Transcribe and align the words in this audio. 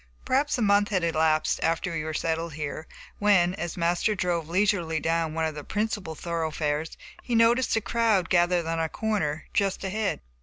Perhaps 0.25 0.57
a 0.57 0.63
month 0.63 0.89
had 0.89 1.03
elapsed, 1.03 1.59
after 1.61 1.91
we 1.91 2.03
were 2.03 2.11
settled 2.11 2.53
there, 2.53 2.87
when, 3.19 3.53
as 3.53 3.77
Master 3.77 4.15
drove 4.15 4.49
leisurely 4.49 4.99
down 4.99 5.35
one 5.35 5.45
of 5.45 5.53
the 5.53 5.63
principal 5.63 6.15
thoroughfares, 6.15 6.97
he 7.21 7.35
noticed 7.35 7.75
a 7.75 7.81
crowd 7.81 8.27
gathered 8.27 8.65
on 8.65 8.79
a 8.79 8.89
corner 8.89 9.45
just 9.53 9.83
ahead. 9.83 10.19